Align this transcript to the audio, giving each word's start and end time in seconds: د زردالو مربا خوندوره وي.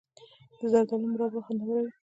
د 0.59 0.61
زردالو 0.71 1.05
مربا 1.11 1.39
خوندوره 1.45 1.81
وي. 1.85 1.91